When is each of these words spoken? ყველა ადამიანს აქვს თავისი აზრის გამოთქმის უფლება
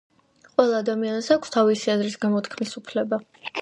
ყველა 0.53 0.79
ადამიანს 0.85 1.31
აქვს 1.37 1.55
თავისი 1.59 1.95
აზრის 1.97 2.19
გამოთქმის 2.27 2.79
უფლება 2.85 3.27